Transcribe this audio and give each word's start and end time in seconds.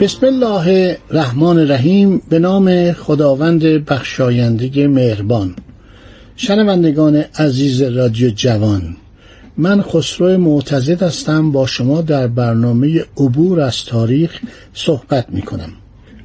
بسم 0.00 0.26
الله 0.26 0.98
الرحمن 1.10 1.58
الرحیم. 1.58 2.22
به 2.28 2.38
نام 2.38 2.92
خداوند 2.92 3.62
بخشاینده 3.62 4.88
مهربان. 4.88 5.54
شنوندگان 6.36 7.24
عزیز 7.38 7.82
رادیو 7.82 8.30
جوان 8.30 8.96
من 9.56 9.82
خسرو 9.82 10.38
معتزد 10.38 11.02
هستم. 11.02 11.52
با 11.52 11.66
شما 11.66 12.00
در 12.00 12.26
برنامه 12.26 13.04
عبور 13.16 13.60
از 13.60 13.84
تاریخ 13.84 14.40
صحبت 14.74 15.26
می 15.28 15.42
کنم 15.42 15.72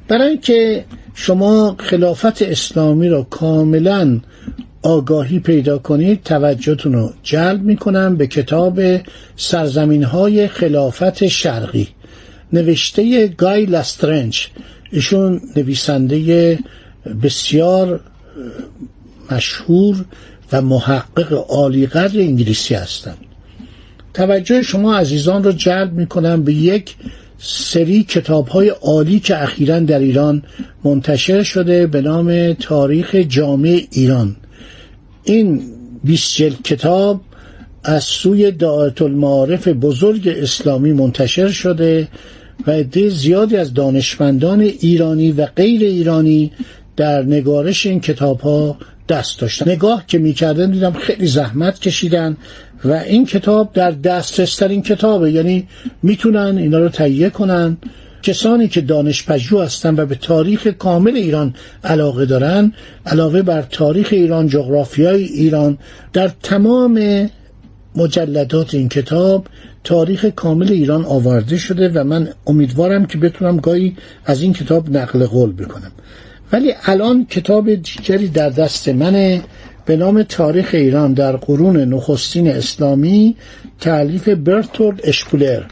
برای 0.08 0.28
اینکه 0.28 0.84
شما 1.14 1.76
خلافت 1.78 2.42
اسلامی 2.42 3.08
را 3.08 3.22
کاملا 3.22 4.20
آگاهی 4.82 5.38
پیدا 5.38 5.78
کنید 5.78 6.22
توجهتون 6.22 6.92
رو 6.92 7.12
جلب 7.22 7.62
می 7.62 7.76
کنم 7.76 8.16
به 8.16 8.26
کتاب 8.26 8.80
سرزمین 9.36 10.04
های 10.04 10.48
خلافت 10.48 11.26
شرقی. 11.26 11.88
نوشته 12.54 13.26
گای 13.26 13.66
لاسترنج 13.66 14.48
ایشون 14.90 15.40
نویسنده 15.56 16.58
بسیار 17.22 18.00
مشهور 19.30 20.04
و 20.52 20.62
محقق 20.62 21.44
عالیقدر 21.48 22.20
انگلیسی 22.20 22.74
هستند. 22.74 23.18
توجه 24.14 24.62
شما 24.62 24.96
عزیزان 24.96 25.44
رو 25.44 25.52
جلب 25.52 25.92
می 25.92 26.06
کنم 26.06 26.44
به 26.44 26.52
یک 26.52 26.94
سری 27.38 28.02
کتاب 28.02 28.48
های 28.48 28.68
عالی 28.68 29.20
که 29.20 29.42
اخیرا 29.42 29.78
در 29.78 29.98
ایران 29.98 30.42
منتشر 30.84 31.42
شده 31.42 31.86
به 31.86 32.00
نام 32.00 32.52
تاریخ 32.52 33.14
جامع 33.14 33.80
ایران. 33.90 34.36
این 35.24 35.62
20 36.04 36.36
جلد 36.36 36.62
کتاب 36.62 37.20
از 37.84 38.04
سوی 38.04 38.50
دعایت 38.50 39.02
المعارف 39.02 39.68
بزرگ 39.68 40.28
اسلامی 40.28 40.92
منتشر 40.92 41.48
شده 41.48 42.08
و 42.66 42.70
عده 42.70 43.08
زیادی 43.08 43.56
از 43.56 43.74
دانشمندان 43.74 44.60
ایرانی 44.60 45.32
و 45.32 45.46
غیر 45.46 45.82
ایرانی 45.82 46.52
در 46.96 47.22
نگارش 47.22 47.86
این 47.86 48.00
کتاب 48.00 48.40
ها 48.40 48.76
دست 49.08 49.40
داشتن. 49.40 49.70
نگاه 49.70 50.04
که 50.06 50.18
می‌کردن 50.18 50.70
دیدم 50.70 50.92
خیلی 50.92 51.26
زحمت 51.26 51.78
کشیدن 51.78 52.36
و 52.84 52.92
این 52.92 53.26
کتاب 53.26 53.72
در 53.72 53.90
دسترسترین 53.90 54.82
کتابه. 54.82 55.32
یعنی 55.32 55.68
می‌تونن 56.02 56.58
اینا 56.58 56.78
رو 56.78 56.88
تهیه 56.88 57.30
کنن. 57.30 57.76
کسانی 58.22 58.68
که 58.68 58.80
دانشپژوه 58.80 59.64
هستن 59.64 59.94
و 60.00 60.06
به 60.06 60.14
تاریخ 60.14 60.66
کامل 60.66 61.16
ایران 61.16 61.54
علاقه 61.84 62.26
دارن 62.26 62.72
علاوه 63.06 63.42
بر 63.42 63.62
تاریخ 63.62 64.08
ایران 64.12 64.48
جغرافیای 64.48 65.24
ایران 65.24 65.78
در 66.12 66.30
تمام 66.42 67.28
مجلدات 67.96 68.74
این 68.74 68.88
کتاب 68.88 69.46
تاریخ 69.84 70.24
کامل 70.24 70.72
ایران 70.72 71.04
آورده 71.04 71.56
شده 71.56 71.88
و 71.88 72.04
من 72.04 72.28
امیدوارم 72.46 73.06
که 73.06 73.18
بتونم 73.18 73.56
گاهی 73.56 73.96
از 74.24 74.42
این 74.42 74.52
کتاب 74.52 74.96
نقل 74.96 75.26
قول 75.26 75.52
بکنم. 75.52 75.92
ولی 76.52 76.72
الان 76.84 77.26
کتاب 77.26 77.74
دیگری 77.74 78.28
در 78.28 78.50
دست 78.50 78.88
منه 78.88 79.42
به 79.86 79.96
نام 79.96 80.22
تاریخ 80.22 80.70
ایران 80.72 81.12
در 81.12 81.36
قرون 81.36 81.76
نخستین 81.76 82.48
اسلامی 82.48 83.36
تعلیف 83.80 84.28
برتولد 84.28 85.00
اشپولر. 85.04 85.62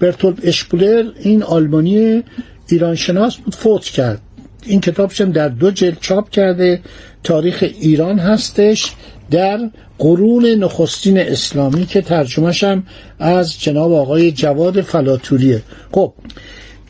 برتولد 0.00 0.40
اشپولر 0.42 1.04
این 1.20 1.42
آلمانی 1.42 2.22
ایرانشناس 2.68 3.36
بود 3.36 3.54
فوت 3.54 3.84
کرد. 3.84 4.20
این 4.66 4.80
کتابشم 4.80 5.32
در 5.32 5.48
دو 5.48 5.70
جلد 5.70 5.98
چاپ 6.00 6.30
کرده. 6.30 6.80
تاریخ 7.24 7.64
ایران 7.80 8.18
هستش 8.18 8.92
در 9.30 9.70
قرون 9.98 10.46
نخستین 10.46 11.18
اسلامی 11.18 11.86
که 11.86 12.00
ترجمهشم 12.00 12.82
از 13.18 13.60
جناب 13.60 13.92
آقای 13.92 14.32
جواد 14.32 14.80
فلاتوریه. 14.80 15.62
خب 15.92 16.12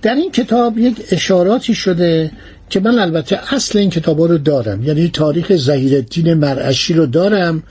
در 0.02 0.14
این 0.14 0.32
کتاب 0.32 0.78
یک 0.78 0.96
اشاراتی 1.12 1.74
شده 1.74 2.30
که 2.70 2.80
من 2.80 2.98
البته 2.98 3.54
اصل 3.54 3.78
این 3.78 3.90
کتاب 3.90 4.20
رو 4.20 4.38
دارم. 4.38 4.84
یعنی 4.84 5.08
تاریخ 5.08 5.52
زهیر 5.56 5.94
الدین 5.94 6.34
مرعشی 6.34 6.94
رو 6.94 7.06
دارم 7.06 7.62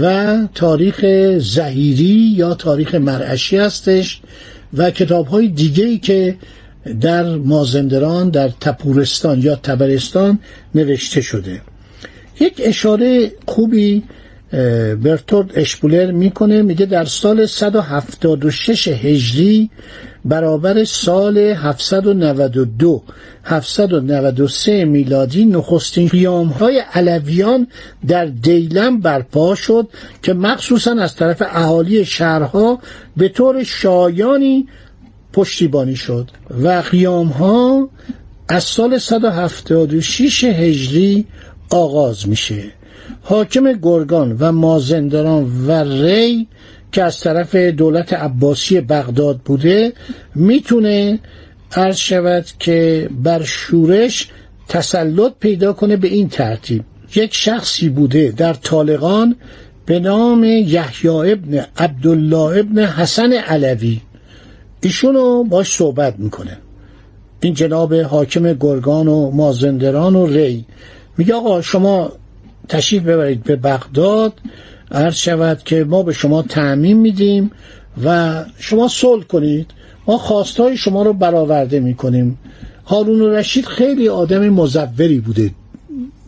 و 0.00 0.36
تاریخ 0.54 1.04
زهیری 1.38 2.32
یا 2.36 2.54
تاریخ 2.54 2.94
مرعشی 2.94 3.56
هستش 3.56 4.20
و 4.74 4.90
کتاب 4.90 5.26
های 5.26 5.48
دیگه 5.48 5.84
ای 5.84 5.98
که 5.98 6.36
در 7.00 7.36
مازندران 7.36 8.30
در 8.30 8.48
تپورستان 8.48 9.40
یا 9.40 9.56
تبرستان 9.56 10.38
نوشته 10.74 11.20
شده. 11.20 11.60
یک 12.40 12.60
اشاره 12.64 13.32
خوبی 13.46 14.02
برتورد 15.02 15.50
اشپولر 15.54 16.10
می‌کنه 16.10 16.62
میگه 16.62 16.86
در 16.86 17.04
سال 17.04 17.46
176 17.46 18.88
هجری 18.88 19.70
برابر 20.24 20.84
سال 20.84 21.38
792 21.38 23.02
793 23.44 24.84
میلادی 24.84 25.44
نخستین 25.44 26.08
قیام 26.08 26.46
های 26.46 26.82
علویان 26.94 27.66
در 28.08 28.24
دیلم 28.24 29.00
برپا 29.00 29.54
شد 29.54 29.88
که 30.22 30.32
مخصوصا 30.32 30.92
از 30.92 31.16
طرف 31.16 31.42
اهالی 31.46 32.04
شهرها 32.04 32.78
به 33.16 33.28
طور 33.28 33.64
شایانی 33.64 34.68
پشتیبانی 35.32 35.96
شد 35.96 36.30
و 36.62 36.82
قیام 36.90 37.26
ها 37.26 37.88
از 38.48 38.64
سال 38.64 38.98
176 38.98 40.44
هجری 40.44 41.26
آغاز 41.70 42.28
میشه. 42.28 42.81
حاکم 43.22 43.72
گرگان 43.72 44.36
و 44.40 44.52
مازندران 44.52 45.66
و 45.66 45.72
ری 45.72 46.48
که 46.92 47.02
از 47.02 47.20
طرف 47.20 47.54
دولت 47.54 48.12
عباسی 48.12 48.80
بغداد 48.80 49.38
بوده 49.38 49.92
می‌تونه 50.34 51.18
عرض 51.76 51.96
شود 51.96 52.44
که 52.58 53.08
بر 53.22 53.42
شورش 53.42 54.28
تسلط 54.68 55.32
پیدا 55.40 55.72
کنه 55.72 55.96
به 55.96 56.08
این 56.08 56.28
ترتیب. 56.28 56.84
یک 57.14 57.34
شخصی 57.34 57.88
بوده 57.88 58.34
در 58.36 58.54
طالقان 58.54 59.36
به 59.86 60.00
نام 60.00 60.44
یحیی 60.44 61.08
ابن 61.08 61.64
عبدالله 61.76 62.58
ابن 62.58 62.78
حسن 62.78 63.32
علوی. 63.32 64.00
ایشونو 64.80 65.44
باش 65.44 65.72
صحبت 65.72 66.14
می‌کنه. 66.18 66.58
این 67.40 67.54
جناب 67.54 67.94
حاکم 67.94 68.52
گرگان 68.52 69.08
و 69.08 69.30
مازندران 69.30 70.16
و 70.16 70.26
ری. 70.26 70.64
میگه 71.18 71.34
آقا 71.34 71.62
شما 71.62 72.12
تشریف 72.68 73.02
ببرید 73.02 73.44
به 73.44 73.56
بغداد. 73.56 74.32
عرض 74.90 75.14
شود 75.14 75.62
که 75.64 75.84
ما 75.84 76.02
به 76.02 76.12
شما 76.12 76.42
تعمین 76.42 76.96
میدیم 76.96 77.50
و 78.04 78.44
شما 78.58 78.88
صلح 78.88 79.24
کنید. 79.24 79.70
ما 80.06 80.18
خواستهای 80.18 80.76
شما 80.76 81.02
رو 81.02 81.12
برآورده 81.12 81.80
می‌کنیم. 81.80 82.38
هارون 82.86 83.22
رشید 83.22 83.66
خیلی 83.66 84.08
آدم 84.08 84.48
مزوری 84.48 85.18
بوده. 85.18 85.50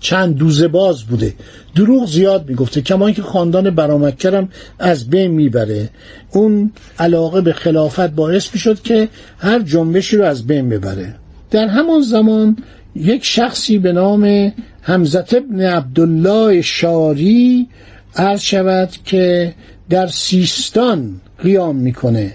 چند 0.01 0.37
دوزه 0.37 0.69
باز 0.69 1.03
بوده. 1.03 1.35
دروغ 1.77 2.07
زیاد 2.07 2.49
می‌گفته 2.49 2.81
کما 2.81 3.11
که 3.11 3.23
خاندان 3.23 3.71
برامکرم 3.71 4.49
از 4.79 5.11
بین 5.11 5.31
می‌بره. 5.31 5.91
اون 6.33 6.73
علاقه 6.99 7.41
به 7.41 7.53
خلافت 7.53 8.11
باعث 8.11 8.49
می‌شد 8.55 8.83
که 8.83 9.09
هر 9.39 9.59
جنبشی 9.59 10.17
رو 10.17 10.25
از 10.25 10.47
بین 10.47 10.69
ببره. 10.69 11.15
در 11.55 11.67
همان 11.67 12.01
زمان 12.01 12.57
یک 12.97 13.25
شخصی 13.25 13.79
به 13.79 13.93
نام 13.93 14.53
حمزت 14.83 15.35
ابن 15.35 15.61
عبدالله 15.61 16.63
شاری 16.63 17.69
عرض 18.17 18.41
شود 18.41 18.91
که 19.05 19.55
در 19.91 20.07
سیستان 20.07 21.21
قیام 21.43 21.77
می‌کنه 21.77 22.35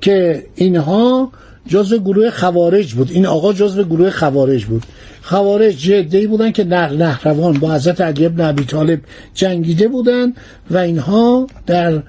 که 0.00 0.44
اینها 0.54 1.32
جزو 1.66 1.98
گروه 1.98 2.30
خوارج 2.30 2.94
بود. 2.94 3.10
این 3.12 3.26
آقا 3.26 3.52
جزو 3.52 3.84
گروه 3.84 4.10
خوارج 4.10 4.64
بود. 4.64 4.82
خوارج 5.22 5.76
جدی 5.76 6.26
بودن 6.26 6.52
که 6.52 6.64
نقل 6.64 6.96
نهروان 6.96 7.58
با 7.58 7.74
حضرت 7.74 8.00
علی 8.00 8.26
ابن 8.26 8.44
ابی 8.44 8.64
طالب 8.64 9.00
جنگیده 9.34 9.88
بودن 9.88 10.32
و 10.70 10.78
اینها 10.78 11.46
در 11.66 12.02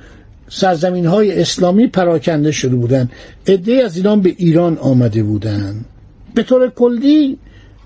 سرزمین 0.49 1.05
های 1.05 1.41
اسلامی 1.41 1.87
پراکنده 1.87 2.51
شده 2.51 2.75
بودن. 2.75 3.09
عده 3.47 3.73
از 3.73 3.97
ایران 3.97 4.21
به 4.21 4.35
ایران 4.37 4.77
آمده 4.77 5.23
بودند 5.23 5.85
به 6.33 6.43
طور 6.43 6.69
کلی 6.69 7.37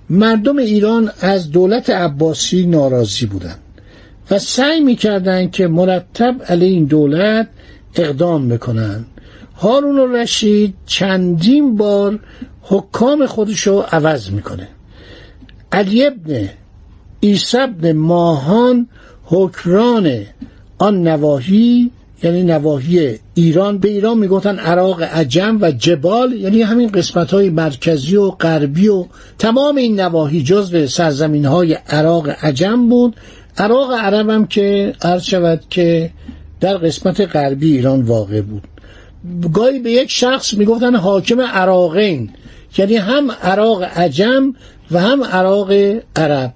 مردم 0.10 0.58
ایران 0.58 1.12
از 1.22 1.52
دولت 1.52 1.90
عباسی 1.90 2.66
ناراضی 2.66 3.26
بودند 3.26 3.60
و 4.32 4.40
سعی 4.40 4.80
می‌کردند 4.80 5.52
که 5.52 5.68
مرتب 5.68 6.36
علیه 6.48 6.68
این 6.68 6.86
دولت 6.86 7.48
اقدام 7.96 8.50
بکنن 8.50 9.06
هارون 9.58 10.16
رشید 10.16 10.74
چندین 10.86 11.76
بار 11.76 12.20
حکام 12.62 13.26
خودشو 13.26 13.80
عوض 13.80 14.32
می‌کنه. 14.32 14.68
علی 15.72 16.06
ابن 16.06 16.50
عیسی 17.24 17.58
ابن 17.58 17.92
ماهان 17.92 18.88
حکران 19.24 20.22
آن 20.78 21.08
نواحی 21.08 21.92
یعنی 22.24 22.44
نواحی 22.44 23.20
ایران 23.34 23.78
به 23.78 23.90
ایران 23.90 24.18
می‌گفتن 24.18 24.60
عراق 24.60 25.02
عجم 25.02 25.58
و 25.62 25.72
جبال 25.72 26.34
یعنی 26.34 26.62
همین 26.62 26.88
قسمت 26.88 27.32
های 27.32 27.50
مرکزی 27.50 28.16
و 28.16 28.30
غربی 28.30 28.88
و 28.88 29.06
تمام 29.40 29.76
این 29.76 30.00
نواحی 30.00 30.44
جزو 30.44 30.88
سرزمین 30.88 31.46
های 31.46 31.74
عراق 31.74 32.30
عجم 32.30 32.90
بود. 32.90 33.16
عراق 33.58 33.94
عرب 33.94 34.30
هم 34.30 34.48
که 34.48 34.94
عرض 35.02 35.24
شود 35.24 35.62
که 35.70 36.12
در 36.60 36.78
قسمت 36.78 37.22
غربی 37.22 37.72
ایران 37.72 38.02
واقع 38.02 38.42
بود. 38.42 38.64
گاهی 39.54 39.80
به 39.80 39.92
یک 39.92 40.12
شخص 40.12 40.54
می‌گفتن 40.54 40.96
حاکم 40.96 41.42
عراقین 41.42 42.30
یعنی 42.78 42.96
هم 42.96 43.32
عراق 43.32 43.84
عجم 43.84 44.54
و 44.92 45.00
هم 45.00 45.24
عراق 45.24 45.72
عرب. 46.16 46.54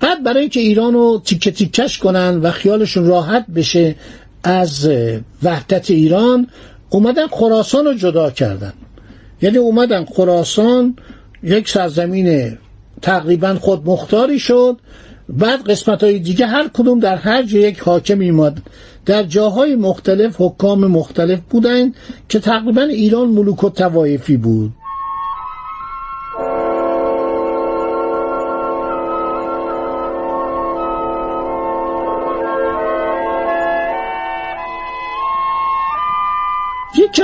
بعد 0.00 0.22
برای 0.24 0.40
اینکه 0.40 0.60
ایران 0.60 0.92
رو 0.92 1.22
تیکه 1.24 1.50
تیکش 1.50 1.98
کنن 1.98 2.40
و 2.40 2.50
خیالشون 2.50 3.06
راحت 3.06 3.46
بشه 3.46 3.94
از 4.42 4.90
وحدت 5.42 5.90
ایران 5.90 6.46
اومدن 6.90 7.26
خراسان 7.26 7.84
رو 7.84 7.94
جدا 7.94 8.30
کردن. 8.30 8.72
یعنی 9.42 9.56
اومدن 9.56 10.04
خراسان 10.04 10.96
یک 11.42 11.68
سرزمین 11.68 12.58
تقریبا 13.02 13.54
خود 13.54 13.86
مختاری 13.86 14.38
شد. 14.38 14.76
بعد 15.28 15.70
قسمت 15.70 16.04
های 16.04 16.18
دیگه 16.18 16.46
هر 16.46 16.68
کدوم 16.68 17.00
در 17.00 17.16
هر 17.16 17.42
جا 17.42 17.58
یک 17.58 17.78
حاکم 17.78 18.18
ایماد 18.18 18.58
در 19.06 19.22
جاهای 19.22 19.76
مختلف 19.76 20.36
حکام 20.38 20.86
مختلف 20.86 21.40
بودن 21.50 21.92
که 22.28 22.38
تقریبا 22.38 22.82
ایران 22.82 23.28
ملوک 23.28 23.64
و 23.64 23.70
توایفی 23.70 24.36
بود. 24.36 24.72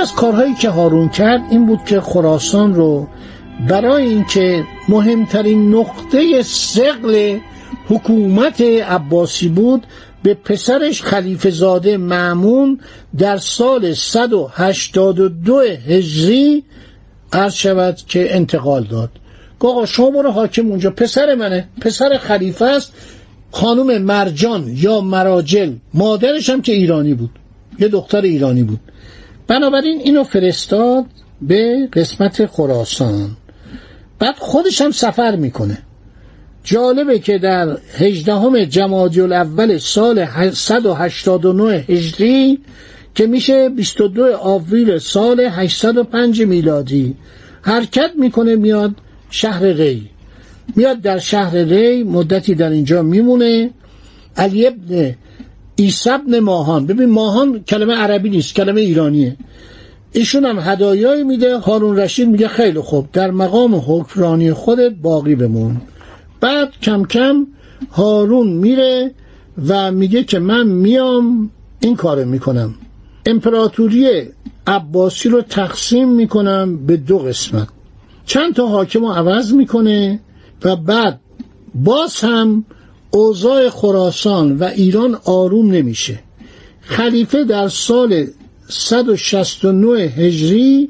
از 0.05 0.13
کارهایی 0.13 0.53
که 0.53 0.69
هارون 0.69 1.09
کرد 1.09 1.41
این 1.49 1.65
بود 1.65 1.83
که 1.85 2.01
خراسان 2.01 2.75
رو 2.75 3.07
برای 3.69 4.03
اینکه 4.03 4.63
مهمترین 4.89 5.75
نقطه 5.75 6.41
سقل 6.43 7.37
حکومت 7.87 8.61
عباسی 8.61 9.47
بود 9.47 9.87
به 10.23 10.33
پسرش 10.33 11.01
خلیفه 11.01 11.49
زاده 11.49 11.97
معمون 11.97 12.79
در 13.17 13.37
سال 13.37 13.93
182 13.93 15.59
هجری 15.87 16.63
عرض 17.33 17.53
شود 17.53 17.95
که 17.95 18.35
انتقال 18.35 18.83
داد. 18.83 19.09
آقا 19.59 19.85
شما 19.85 20.09
برو 20.09 20.31
حاکم 20.31 20.67
اونجا. 20.67 20.91
پسر 20.91 21.35
منه. 21.35 21.69
پسر 21.81 22.17
خلیفه 22.17 22.65
است. 22.65 22.93
خانم 23.51 24.01
مرجان 24.01 24.73
یا 24.75 25.01
مراجل. 25.01 25.71
مادرش 25.93 26.49
هم 26.49 26.61
که 26.61 26.71
ایرانی 26.71 27.13
بود. 27.13 27.39
یه 27.79 27.87
دختر 27.87 28.21
ایرانی 28.21 28.63
بود. 28.63 28.79
بنابراین 29.47 29.99
اینو 29.99 30.23
فرستاد 30.23 31.05
به 31.41 31.89
قسمت 31.93 32.45
خراسان. 32.45 33.37
بعد 34.19 34.35
خودش 34.37 34.81
هم 34.81 34.91
سفر 34.91 35.35
می‌کنه. 35.35 35.77
جالبه 36.63 37.19
که 37.19 37.37
در 37.37 37.77
هجدهم 37.97 38.63
جمادی 38.63 39.21
الاول 39.21 39.77
سال 39.77 40.25
189 40.53 41.73
هجری 41.89 42.59
که 43.15 43.27
میشه 43.27 43.69
22 43.69 44.35
آوریل 44.37 44.97
سال 44.97 45.39
805 45.39 46.41
میلادی 46.41 47.15
حرکت 47.61 48.11
می‌کنه 48.17 48.55
میاد 48.55 48.91
شهر 49.29 49.63
ری. 49.63 50.09
میاد 50.75 51.01
در 51.01 51.19
شهر 51.19 51.57
ری 51.57 52.03
مدتی 52.03 52.55
در 52.55 52.69
اینجا 52.69 53.01
میمونه. 53.01 53.69
علی 54.37 54.67
ابن 54.67 55.15
عیسی 55.79 56.09
ابن 56.09 56.39
ماهان. 56.39 56.85
ببین 56.85 57.09
ماهان 57.09 57.63
کلمه 57.63 57.93
عربی 57.93 58.29
نیست 58.29 58.55
کلمه 58.55 58.81
ایرانیه. 58.81 59.37
ایشون 60.11 60.45
هم 60.45 60.59
هدایایی 60.59 61.23
میده. 61.23 61.57
هارون 61.57 61.97
رشید 61.97 62.29
میگه 62.29 62.47
خیلی 62.47 62.79
خوب. 62.79 63.07
در 63.13 63.31
مقام 63.31 63.75
حکمرانی 63.75 64.53
خودت 64.53 64.91
باقی 64.91 65.35
بمون. 65.35 65.81
بعد 66.41 66.71
کم 66.81 67.03
کم 67.03 67.47
هارون 67.91 68.47
میره 68.47 69.11
و 69.67 69.91
میگه 69.91 70.23
که 70.23 70.39
من 70.39 70.67
میام 70.67 71.49
این 71.79 71.95
کارو 71.95 72.25
می‌کنم. 72.25 72.75
امپراتوری 73.25 74.21
عباسی 74.67 75.29
رو 75.29 75.41
تقسیم 75.41 76.09
می‌کنم 76.09 76.85
به 76.85 76.97
دو 76.97 77.19
قسمت. 77.19 77.67
چند 78.25 78.53
تا 78.53 78.67
حاکم 78.67 78.99
رو 78.99 79.11
عوض 79.11 79.53
می‌کنه 79.53 80.19
و 80.63 80.75
بعد 80.75 81.19
باز 81.75 82.19
هم 82.19 82.65
اوضاع 83.11 83.69
خراسان 83.69 84.57
و 84.57 84.63
ایران 84.63 85.17
آروم 85.25 85.71
نمیشه. 85.71 86.19
خلیفه 86.81 87.43
در 87.43 87.67
سال 87.67 88.27
169 88.69 90.01
هجری 90.01 90.89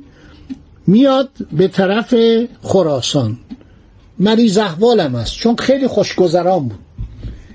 میاد 0.87 1.29
به 1.51 1.67
طرف 1.67 2.15
خراسان. 2.61 3.37
مریض 4.19 4.57
احوالم 4.57 5.15
است 5.15 5.35
چون 5.35 5.55
خیلی 5.55 5.87
خوشگذران 5.87 6.67
بود. 6.67 6.79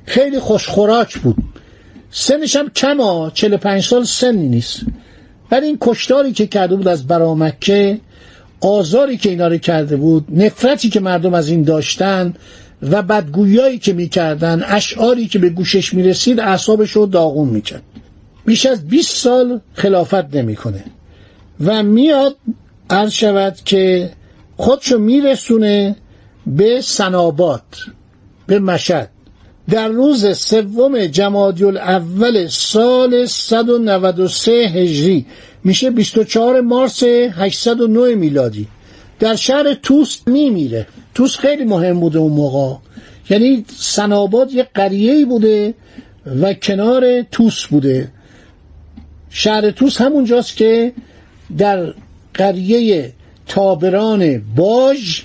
خیلی 0.05 0.39
خوشخوراک 0.39 1.19
بود. 1.19 1.37
سنش 2.11 2.57
هم 2.57 2.71
کما 2.71 3.31
45 3.35 3.85
سال 3.85 4.05
سنی 4.05 4.49
نیست. 4.49 4.81
ولی 5.51 5.67
این 5.67 5.79
کشتاری 5.81 6.33
که 6.33 6.47
کرده 6.47 6.77
بود 6.77 6.89
از 6.89 7.07
برامکه 7.07 8.01
آزاری 8.61 9.17
که 9.17 9.31
اینا 9.31 9.47
رو 9.49 9.59
کرده 9.59 9.97
بود 9.97 10.27
نفرتی 10.31 10.89
که 10.89 11.01
مردم 11.01 11.35
از 11.35 11.49
این 11.49 11.63
داشتن 11.63 12.35
و 12.83 13.03
بدگویایی 13.03 13.79
که 13.79 13.93
می‌کردن 13.93 14.65
اشعاری 14.67 15.29
که 15.29 15.39
به 15.39 15.49
گوشش 15.49 15.95
می‌رسید 15.95 16.41
اعصابش 16.41 16.91
رو 16.91 17.07
داغون 17.07 17.49
می‌کرد. 17.49 17.83
بیش 18.45 18.67
از 18.67 18.89
20 18.89 19.17
سال 19.17 19.61
خلافت 19.75 20.35
نمی‌کنه 20.35 20.85
و 21.61 21.83
میاد 21.83 22.37
عرض 22.91 23.13
شود 23.13 23.57
که 23.65 24.11
خودشو 24.57 24.99
میرسونه 24.99 25.97
به 26.47 26.81
سنابات 26.81 27.63
به 28.47 28.59
مشد 28.59 29.09
در 29.71 29.89
روز 29.89 30.37
سوم 30.39 31.07
جمادی 31.07 31.65
الاول 31.65 32.47
سال 32.47 33.27
193 33.27 34.53
هجری 34.53 35.27
میشه 35.65 35.91
24 35.91 36.61
مارس 36.61 37.03
809 37.03 38.15
میلادی. 38.15 38.69
در 39.21 39.37
شهر 39.37 39.75
توس 39.75 40.21
میمیره. 40.27 40.87
توس 41.15 41.37
خیلی 41.37 41.65
مهم 41.65 42.01
بوده 42.01 42.19
اون 42.19 42.33
موقع. 42.33 42.77
یعنی 43.31 43.65
سناباد 43.77 44.53
یه 44.53 44.69
قریه 44.75 45.25
بوده 45.25 45.75
و 46.43 46.55
کنار 46.55 47.23
توس 47.23 47.67
بوده. 47.67 48.09
شهر 49.31 49.71
توس 49.71 50.01
همونجاست 50.01 50.57
که 50.57 50.93
در 51.59 51.95
قریه 52.35 53.13
تابران 53.47 54.43
باج 54.57 55.23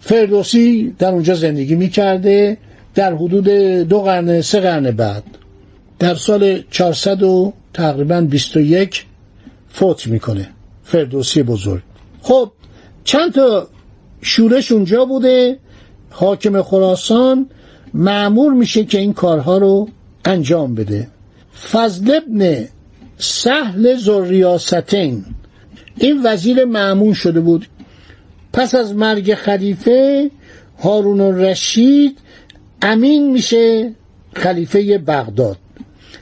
فردوسی 0.00 0.94
در 0.98 1.08
اونجا 1.08 1.34
زندگی 1.34 1.74
می‌کرده 1.74 2.56
در 2.94 3.14
حدود 3.14 3.48
دو 3.88 4.00
قرن 4.00 4.40
سه 4.40 4.60
قرن 4.60 4.90
بعد. 4.90 5.24
در 5.98 6.14
سال 6.14 6.62
400 6.70 7.22
و 7.22 7.52
تقریبا 7.74 8.20
21 8.20 9.04
فوت 9.68 10.06
می‌کنه. 10.06 10.48
فردوسی 10.84 11.42
بزرگ. 11.42 11.82
خب 12.22 12.52
چند 13.04 13.32
تا 13.32 13.68
شورش 14.22 14.72
اونجا 14.72 15.04
بوده 15.04 15.58
حاکم 16.10 16.62
خراسان 16.62 17.46
معمور 17.94 18.52
میشه 18.52 18.84
که 18.84 18.98
این 18.98 19.12
کارها 19.12 19.58
رو 19.58 19.88
انجام 20.24 20.74
بده. 20.74 21.08
فضل 21.72 22.14
ابن 22.14 22.68
سهل 23.18 23.96
زریاستین 23.96 25.24
این 25.96 26.20
وزیر 26.24 26.64
معمون 26.64 27.12
شده 27.12 27.40
بود. 27.40 27.66
پس 28.52 28.74
از 28.74 28.94
مرگ 28.94 29.34
خلیفه 29.34 30.30
هارون 30.82 31.20
الرشید 31.20 32.18
امین 32.82 33.32
میشه 33.32 33.92
خلیفه 34.34 34.98
بغداد. 34.98 35.56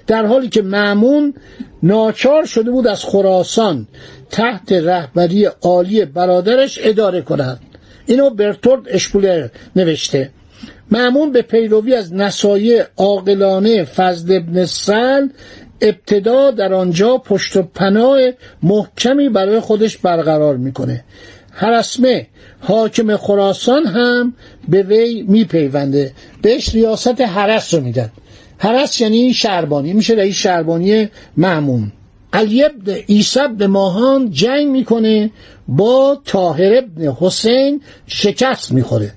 در 0.06 0.26
حالی 0.26 0.49
که 0.49 0.62
معمون 0.62 1.35
ناچار 1.82 2.44
شده 2.44 2.70
بود 2.70 2.87
از 2.87 3.04
خراسان 3.04 3.87
تحت 4.30 4.73
رهبری 4.73 5.44
عالی 5.44 6.04
برادرش 6.04 6.78
اداره 6.82 7.23
کند. 7.23 7.61
اینو 8.06 8.30
برتورد 8.30 8.82
اشپولر 8.88 9.49
نوشته. 9.76 10.30
معمون 10.90 11.32
به 11.32 11.42
پیروی 11.42 11.94
از 11.94 12.14
نصایح 12.14 12.85
عاقلانه 12.97 13.85
فضل 13.85 14.37
ابن 14.37 14.64
سل 14.64 15.28
ابتدا 15.80 16.50
در 16.50 16.75
آنجا 16.75 17.18
پشت 17.18 17.56
و 17.56 17.62
پناه 17.62 18.18
محکمی 18.62 19.28
برای 19.28 19.61
خودش 19.61 19.99
برقرار 19.99 20.56
می‌کنه. 20.56 21.04
هرسمه 21.52 22.26
حاکم 22.61 23.16
خراسان 23.16 23.87
هم 23.87 24.35
به 24.68 24.82
وی 24.82 25.23
میپیونده. 25.23 26.12
بهش 26.42 26.75
ریاست 26.75 27.20
حرس 27.20 27.75
رو 27.75 27.80
میدن. 27.80 28.11
حرس 28.58 29.00
یعنی 29.00 29.34
شربانی 29.34 29.92
میشه 29.92 30.14
رئیس 30.14 30.36
شربانی 30.36 31.08
معمون 31.36 31.92
علی 32.32 32.64
ابن 32.64 32.92
عیسی 32.92 33.40
ابن 33.40 33.66
ماهان 33.66 34.30
جنگ 34.30 34.66
می‌کنه 34.66 35.30
با 35.68 36.18
طاهر 36.24 36.74
ابن 36.74 37.16
حسین 37.20 37.80
شکست 38.06 38.72
می‌خوره 38.72 39.12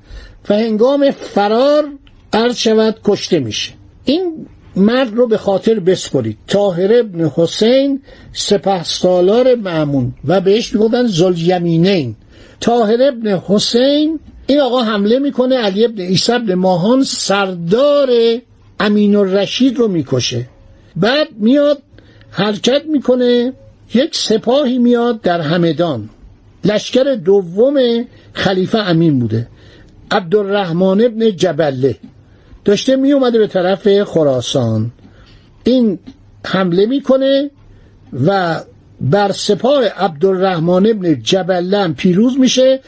و 0.50 0.54
هنگام 0.54 1.12
فرار 1.12 1.86
عرض 2.34 2.56
شود 2.56 2.96
کشته 3.04 3.40
میشه. 3.40 3.72
این 4.06 4.48
مرد 4.76 5.14
رو 5.14 5.28
به 5.28 5.38
خاطر 5.38 5.80
بسپرید. 5.80 6.38
تاهر 6.48 7.00
ابن 7.00 7.32
حسین 7.36 8.02
سپه 8.34 8.84
سالار 8.84 9.56
معمون 9.56 10.14
و 10.26 10.42
بهش 10.42 10.74
می‌گفتن 10.74 11.08
زلیمینین 11.08 12.16
تاهر 12.60 13.04
ابن 13.04 13.42
حسین 13.48 14.20
این 14.48 14.62
آقا 14.62 14.82
حمله 14.82 15.20
می‌کنه 15.20 15.58
علی 15.58 15.86
ابن 15.86 16.02
عیسی 16.02 16.32
ابن 16.32 16.54
ماهان 16.54 17.04
سردار 17.04 18.10
امین 18.82 19.16
الرشید 19.16 19.78
رو 19.78 19.88
می‌کشه. 19.88 20.46
بعد 20.96 21.28
میاد 21.38 21.82
حرکت 22.32 22.82
می‌کنه 22.86 23.54
یک 23.94 24.16
سپاهی 24.16 24.78
میاد 24.78 25.22
در 25.22 25.42
همدان. 25.42 26.10
لشکر 26.66 27.04
دوم 27.04 28.06
خلیفه 28.34 28.78
امین 28.78 29.20
بوده 29.20 29.48
عبدالرحمن 30.12 31.02
ابن 31.02 31.32
جبله. 31.32 31.96
داشته 32.66 32.96
می 32.96 33.12
اومده 33.12 33.40
به 33.40 33.48
طرف 33.48 34.04
خراسان. 34.04 34.92
این 35.64 36.00
حمله 36.46 36.86
می‌کنه 36.86 37.52
و 38.26 38.60
بر 39.02 39.32
سپاه 39.32 39.86
عبدالرحمن 39.86 40.86
ابن 40.90 41.22
جبله 41.22 41.88
پیروز 41.88 42.40
میشه. 42.40 42.80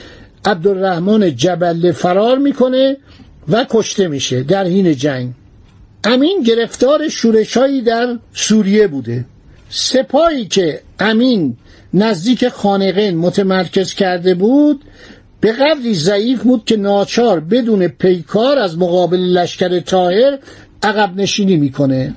عبدالرحمن 0.45 1.35
جبله 1.35 1.91
فرار 1.91 2.37
می‌کنه 2.37 2.97
و 3.49 3.65
کشته 3.69 4.07
میشه 4.07 4.43
در 4.43 4.63
حین 4.63 4.95
جنگ. 4.95 5.33
امین 6.03 6.43
گرفتار 6.43 7.09
شورشایی 7.09 7.81
در 7.81 8.17
سوریه 8.33 8.87
بوده. 8.87 9.25
سپاهی 9.69 10.45
که 10.45 10.81
امین 10.99 11.57
نزدیک 11.93 12.49
خانقین 12.49 13.17
متمرکز 13.17 13.93
کرده 13.93 14.35
بود 14.35 14.81
به 15.41 15.51
قدری 15.51 15.93
ضعیف 15.93 16.43
بود 16.43 16.65
که 16.65 16.77
ناچار 16.77 17.39
بدون 17.39 17.87
پیکار 17.87 18.57
از 18.57 18.77
مقابل 18.77 19.19
لشکر 19.19 19.79
تاهر 19.79 20.39
عقب 20.83 21.15
نشینی 21.15 21.57
می‌کنه. 21.57 22.15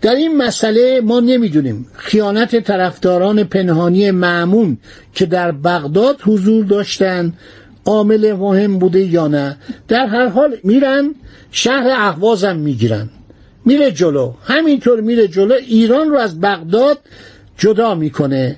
در 0.00 0.14
این 0.14 0.36
مسئله 0.36 1.00
ما 1.00 1.20
نمی‌دونیم. 1.20 1.86
خیانت 1.94 2.56
طرفداران 2.56 3.44
پنهانی 3.44 4.10
معمون 4.10 4.78
که 5.14 5.26
در 5.26 5.52
بغداد 5.52 6.20
حضور 6.20 6.64
داشتند 6.64 7.38
عامل 7.84 8.32
مهم 8.32 8.78
بوده 8.78 9.04
یا 9.04 9.28
نه 9.28 9.56
در 9.88 10.06
هر 10.06 10.28
حال 10.28 10.56
میرن 10.64 11.14
شهر 11.50 11.88
اهوازم 11.90 12.56
می‌گیرن. 12.56 13.10
میره 13.68 13.90
جلو. 13.90 14.32
همینطور 14.44 15.00
میره 15.00 15.28
جلو. 15.28 15.54
ایران 15.54 16.10
رو 16.10 16.18
از 16.18 16.40
بغداد 16.40 16.98
جدا 17.58 17.94
می‌کنه. 17.94 18.56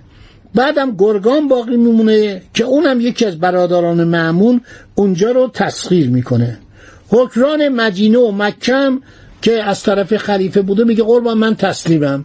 بعدم 0.55 0.97
گرگان 0.99 1.49
باقی 1.49 1.77
میمونه 1.77 2.43
که 2.55 2.65
اونم 2.65 3.01
یکی 3.01 3.25
از 3.27 3.39
برادران 3.39 4.05
معمون 4.05 4.61
اونجا 4.95 5.31
رو 5.31 5.51
تسخیر 5.55 6.11
می‌کنه. 6.11 6.59
حکران 7.09 7.69
مدینه 7.69 8.19
و 8.19 8.33
مکم 8.33 9.01
که 9.43 9.63
از 9.63 9.83
طرف 9.83 10.17
خلیفه 10.17 10.63
بوده 10.63 10.85
میگه 10.85 11.03
قربان 11.03 11.39
من 11.39 11.55
تسلیمم. 11.55 12.25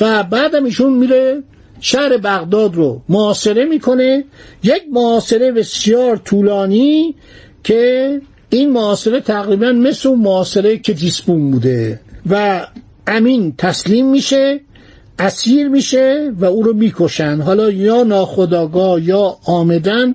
و 0.00 0.22
بعدم 0.22 0.64
ایشون 0.64 0.92
میره 0.92 1.42
شهر 1.80 2.16
بغداد 2.16 2.74
رو 2.74 3.02
معاصره 3.08 3.64
می‌کنه. 3.64 4.24
یک 4.62 4.82
معاصره 4.92 5.52
بسیار 5.52 6.16
طولانی 6.16 7.14
که 7.64 8.20
این 8.50 8.70
معاصره 8.70 9.20
تقریبا 9.20 9.72
مثل 9.72 10.10
معاصره 10.14 10.78
که 10.78 10.92
دیسپون 10.92 11.50
بوده. 11.50 12.00
و 12.30 12.66
امین 13.06 13.54
تسلیم 13.58 14.10
میشه 14.10 14.60
اسیر 15.18 15.68
میشه 15.68 16.32
و 16.38 16.44
او 16.44 16.62
رو 16.62 16.72
می‌کشن. 16.72 17.40
حالا 17.40 17.70
یا 17.70 18.02
ناخداگاه 18.02 19.02
یا 19.02 19.36
آمدن 19.44 20.14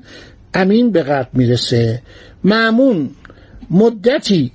امین 0.54 0.92
به 0.92 1.04
قتل 1.04 1.30
می‌رسه. 1.34 2.02
معمون 2.44 3.10
مدتی 3.70 4.52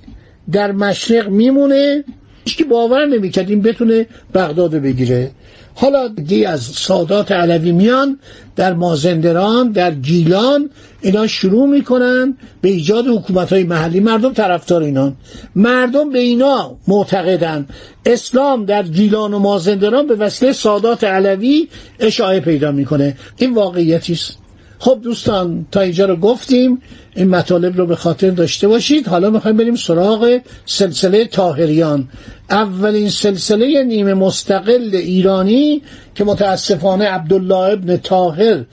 در 0.51 0.71
مشرق 0.71 1.29
میمونه 1.29 2.03
که 2.45 2.63
باور 2.63 3.05
نمی‌کرد 3.05 3.49
این 3.49 3.61
بتونه 3.61 4.07
بغداد 4.33 4.75
بگیره. 4.75 5.31
حالا 5.81 6.07
دیگه 6.07 6.49
از 6.49 6.61
سادات 6.61 7.31
علوی 7.31 7.71
میان 7.71 8.19
در 8.55 8.73
مازندران 8.73 9.71
در 9.71 9.91
گیلان 9.91 10.69
اینا 11.01 11.27
شروع 11.27 11.67
می‌کنن 11.67 12.37
به 12.61 12.69
ایجاد 12.69 13.07
حکومت 13.07 13.53
های 13.53 13.63
محلی. 13.63 13.99
مردم 13.99 14.33
طرفدار 14.33 14.83
اینان. 14.83 15.15
مردم 15.55 16.09
به 16.09 16.19
اینا 16.19 16.77
معتقدن. 16.87 17.67
اسلام 18.05 18.65
در 18.65 18.83
گیلان 18.83 19.33
و 19.33 19.39
مازندران 19.39 20.07
به 20.07 20.15
وسیله 20.15 20.51
سادات 20.53 21.03
علوی 21.03 21.67
اشاعه 21.99 22.39
پیدا 22.39 22.71
می‌کنه. 22.71 23.17
این 23.37 23.53
واقعیتی 23.53 24.13
است. 24.13 24.38
خب 24.79 24.99
دوستان 25.03 25.65
تا 25.71 25.81
اینجا 25.81 26.05
رو 26.05 26.15
گفتیم 26.15 26.81
این 27.15 27.29
مطالب 27.29 27.77
رو 27.77 27.85
به 27.85 27.95
خاطر 27.95 28.29
داشته 28.29 28.67
باشید. 28.67 29.07
حالا 29.07 29.29
می‌خوایم 29.29 29.57
بریم 29.57 29.75
سراغ 29.75 30.39
سلسله 30.65 31.25
تاهریان 31.25 32.07
اولین 32.49 33.09
سلسله 33.09 33.83
نیمه 33.83 34.13
مستقل 34.13 34.89
ایرانی 34.93 35.81
که 36.15 36.23
متاسفانه 36.23 37.05
عبدالله 37.05 37.55
ابن 37.55 37.97
تاهر 37.97 38.63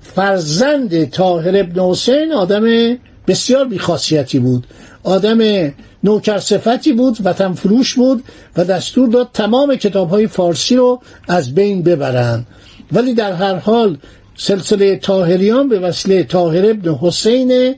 فرزند 0.00 1.10
تاهر 1.10 1.56
ابن 1.56 1.80
حسین 1.80 2.32
آدم 2.32 2.96
بسیار 3.26 3.64
بیخاصیتی 3.64 4.38
بود. 4.38 4.66
آدم 5.02 5.72
نوکر 6.04 6.38
صفتی 6.38 6.92
بود 6.92 7.18
وطن 7.24 7.52
فروش 7.52 7.94
بود 7.94 8.24
و 8.56 8.64
دستور 8.64 9.08
داد 9.08 9.30
تمام 9.32 9.76
کتاب 9.76 10.10
های 10.10 10.26
فارسی 10.26 10.76
رو 10.76 11.00
از 11.28 11.54
بین 11.54 11.82
ببرند 11.82 12.46
ولی 12.92 13.14
در 13.14 13.32
هر 13.32 13.54
حال 13.54 13.98
سلسله 14.36 14.96
تاهریان 14.96 15.68
به 15.68 15.78
وسیله 15.78 16.22
تاهر 16.22 16.70
ابن 16.70 16.94
حسین 16.94 17.74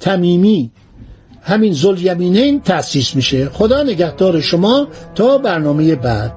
تمیمی. 0.00 0.70
همین 1.42 1.72
زلیمینین 1.72 2.60
تأسیس 2.60 3.16
میشه. 3.16 3.48
خدا 3.48 3.82
نگهدار 3.82 4.40
شما 4.40 4.88
تا 5.14 5.38
برنامه 5.38 5.94
بعد. 5.94 6.32